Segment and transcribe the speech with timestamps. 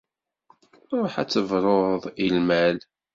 [0.97, 2.77] Ruḥ ad d-tebruḍ i lmal.